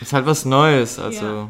[0.00, 1.26] Ist halt was Neues, also.
[1.26, 1.48] Ja.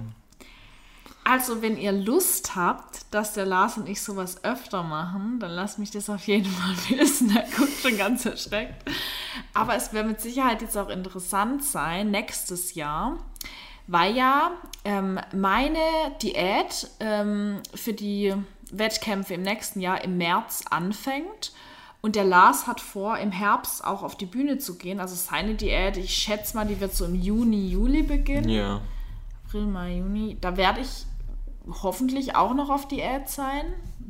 [1.29, 5.79] Also, wenn ihr Lust habt, dass der Lars und ich sowas öfter machen, dann lasst
[5.79, 7.35] mich das auf jeden Fall wissen.
[7.35, 8.89] Er guckt schon ganz erschreckt.
[9.53, 13.19] Aber es wird mit Sicherheit jetzt auch interessant sein, nächstes Jahr,
[13.87, 14.51] weil ja
[14.85, 15.79] ähm, meine
[16.23, 18.35] Diät ähm, für die
[18.71, 21.53] Wettkämpfe im nächsten Jahr im März anfängt.
[22.03, 25.01] Und der Lars hat vor, im Herbst auch auf die Bühne zu gehen.
[25.01, 28.49] Also seine Diät, ich schätze mal, die wird so im Juni, Juli beginnen.
[28.49, 28.81] Ja.
[29.45, 30.37] April, Mai, Juni.
[30.41, 31.07] Da werde ich
[31.83, 33.65] hoffentlich auch noch auf Diät sein.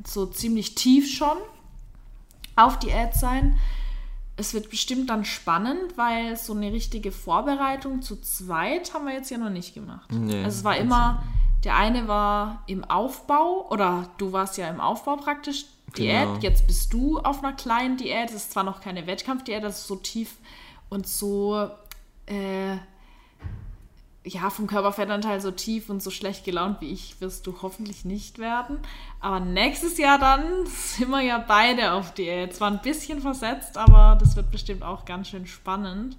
[0.06, 1.38] So ziemlich tief schon
[2.54, 3.58] auf Diät sein.
[4.36, 9.30] Es wird bestimmt dann spannend, weil so eine richtige Vorbereitung zu zweit haben wir jetzt
[9.30, 10.10] ja noch nicht gemacht.
[10.12, 11.22] Nee, also es war immer
[11.64, 15.64] Der eine war im Aufbau, oder du warst ja im Aufbau praktisch,
[15.96, 16.26] Diät.
[16.26, 16.38] Genau.
[16.40, 18.28] Jetzt bist du auf einer kleinen Diät.
[18.28, 20.36] Das ist zwar noch keine Wettkampfdiät, das ist so tief
[20.88, 21.70] und so,
[22.26, 22.76] äh,
[24.26, 28.38] ja, vom Körperfettanteil so tief und so schlecht gelaunt wie ich wirst du hoffentlich nicht
[28.38, 28.78] werden.
[29.20, 32.54] Aber nächstes Jahr dann sind wir ja beide auf Diät.
[32.54, 36.16] Zwar ein bisschen versetzt, aber das wird bestimmt auch ganz schön spannend.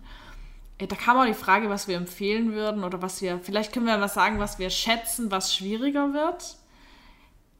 [0.78, 3.86] Äh, Da kam auch die Frage, was wir empfehlen würden oder was wir, vielleicht können
[3.88, 6.56] wir was sagen, was wir schätzen, was schwieriger wird.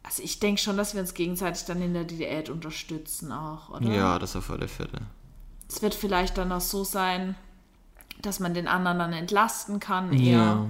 [0.04, 3.92] Also ich denke schon, dass wir uns gegenseitig dann in der Diät unterstützen auch, oder?
[3.92, 5.02] Ja, das auf alle Fälle.
[5.68, 7.36] Es wird vielleicht dann auch so sein,
[8.22, 10.66] dass man den anderen dann entlasten kann, eher Ja.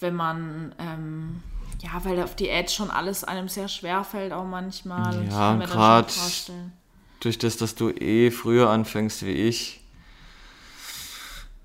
[0.00, 1.42] wenn man, ähm,
[1.80, 5.26] ja, weil auf Diät schon alles einem sehr schwer fällt auch manchmal.
[5.26, 5.58] Ja,
[6.06, 6.72] vorstellen.
[7.20, 9.80] Durch das, dass du eh früher anfängst wie ich.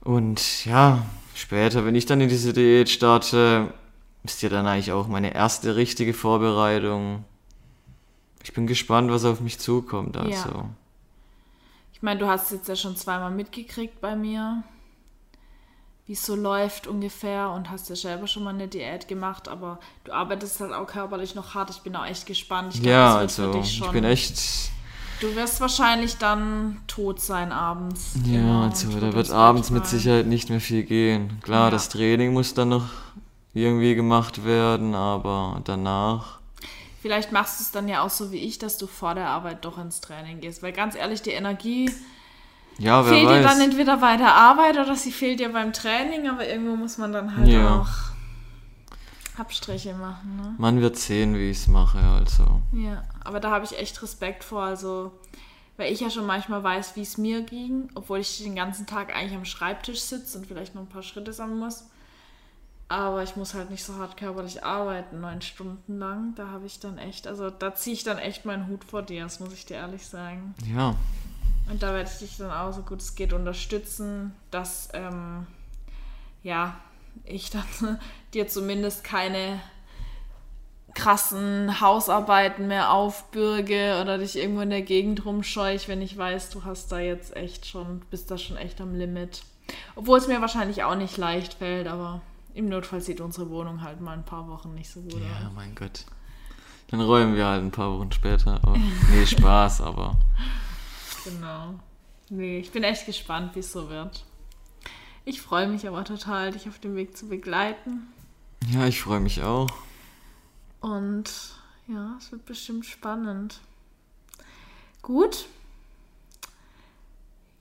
[0.01, 3.73] Und ja, später, wenn ich dann in diese Diät starte,
[4.23, 7.23] ist ja dann eigentlich auch meine erste richtige Vorbereitung.
[8.43, 10.15] Ich bin gespannt, was auf mich zukommt.
[10.15, 10.69] Also.
[11.93, 14.63] Ich meine, du hast es jetzt ja schon zweimal mitgekriegt bei mir,
[16.07, 19.79] wie es so läuft ungefähr und hast ja selber schon mal eine Diät gemacht, aber
[20.05, 21.69] du arbeitest halt auch körperlich noch hart.
[21.69, 22.73] Ich bin auch echt gespannt.
[22.75, 24.39] Ich glaub, Ja, das wird also für dich ich bin echt.
[25.19, 28.13] Du wirst wahrscheinlich dann tot sein abends.
[28.23, 29.85] Ja, Genau, also da wird abends mit.
[29.87, 31.39] Sicherheit nicht mehr viel gehen.
[31.41, 31.71] Klar, Ja.
[31.71, 32.85] das Training muss dann noch
[33.53, 36.37] irgendwie gemacht werden, aber danach.
[37.01, 39.65] Vielleicht machst du es dann ja auch so wie ich, dass du vor der Arbeit
[39.65, 40.61] doch ins Training gehst.
[40.61, 41.89] Weil ganz ehrlich, die Energie
[42.79, 43.59] Ja, wer fehlt dir dann weiß.
[43.59, 47.35] entweder bei der Arbeit oder sie fehlt dir beim Training, aber irgendwo muss man dann
[47.35, 47.79] halt Ja.
[47.81, 47.87] auch
[49.39, 50.35] Abstriche machen.
[50.37, 50.55] Ne?
[50.57, 52.61] Man wird sehen, wie ich es mache, also.
[52.71, 54.63] Ja, aber da habe ich echt Respekt vor.
[54.63, 55.11] Also,
[55.77, 59.15] weil ich ja schon manchmal weiß, wie es mir ging, obwohl ich den ganzen Tag
[59.15, 61.85] eigentlich am Schreibtisch sitze und vielleicht noch ein paar Schritte sammeln muss.
[62.89, 66.33] Aber ich muss halt nicht so hart körperlich arbeiten, neun Stunden lang.
[66.35, 69.23] Da habe ich dann echt, also da ziehe ich dann echt meinen Hut vor dir,
[69.23, 70.55] das muss ich dir ehrlich sagen.
[70.73, 70.95] Ja,
[71.69, 75.47] Und da werde ich dich dann auch so gut es geht unterstützen, dass ähm,
[76.43, 76.77] ja,
[77.25, 77.63] ich dann
[78.33, 79.59] dir zumindest keine
[80.93, 86.63] krassen Hausarbeiten mehr aufbürge oder dich irgendwo in der Gegend rumscheuch, wenn ich weiß, du
[86.63, 89.43] hast da jetzt echt schon, bist da schon echt am Limit.
[89.95, 92.21] Obwohl es mir wahrscheinlich auch nicht leicht fällt, aber
[92.55, 95.53] im Notfall sieht unsere Wohnung halt mal ein paar Wochen nicht so gut ja, aus.
[95.53, 96.05] mein Gott.
[96.87, 98.59] Dann räumen wir halt ein paar Wochen später.
[98.63, 98.77] Aber,
[99.11, 100.17] nee, Spaß, aber.
[101.29, 101.79] Genau.
[102.29, 104.25] Nee, ich bin echt gespannt, wie es so wird.
[105.25, 108.07] Ich freue mich aber total, dich auf dem Weg zu begleiten.
[108.69, 109.67] Ja, ich freue mich auch.
[110.79, 111.29] Und
[111.87, 113.59] ja, es wird bestimmt spannend.
[115.01, 115.47] Gut.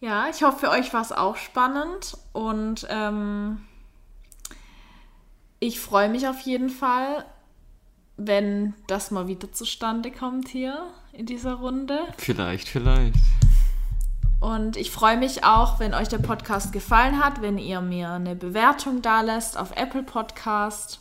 [0.01, 3.65] Ja, ich hoffe, für euch war es auch spannend und ähm,
[5.59, 7.25] ich freue mich auf jeden Fall,
[8.17, 12.07] wenn das mal wieder zustande kommt hier in dieser Runde.
[12.19, 13.17] Vielleicht, vielleicht.
[14.41, 18.37] Und ich freue mich auch, wenn euch der Podcast gefallen hat, wenn ihr mir eine
[18.37, 21.01] Bewertung da lässt auf Apple Podcast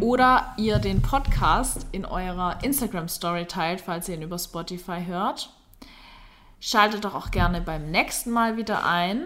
[0.00, 5.50] oder ihr den Podcast in eurer Instagram Story teilt, falls ihr ihn über Spotify hört.
[6.58, 9.24] Schaltet doch auch gerne beim nächsten Mal wieder ein.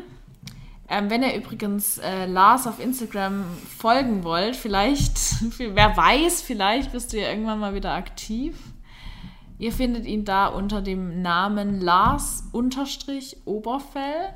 [0.89, 3.45] Ähm, wenn ihr übrigens äh, Lars auf Instagram
[3.79, 5.19] folgen wollt, vielleicht,
[5.59, 8.57] wer weiß, vielleicht bist du ja irgendwann mal wieder aktiv.
[9.59, 14.33] Ihr findet ihn da unter dem Namen Lars Oberfell.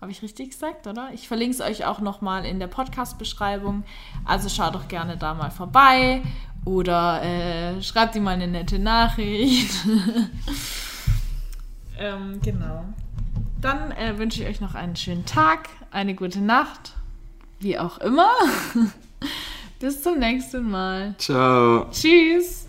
[0.00, 1.10] Habe ich richtig gesagt, oder?
[1.12, 3.84] Ich verlinke es euch auch nochmal in der Podcast-Beschreibung.
[4.24, 6.22] Also schaut doch gerne da mal vorbei
[6.64, 9.70] oder äh, schreibt ihm mal eine nette Nachricht.
[11.98, 12.84] ähm, genau.
[13.60, 16.94] Dann äh, wünsche ich euch noch einen schönen Tag, eine gute Nacht,
[17.58, 18.30] wie auch immer.
[19.80, 21.14] Bis zum nächsten Mal.
[21.18, 21.86] Ciao.
[21.90, 22.66] Tschüss.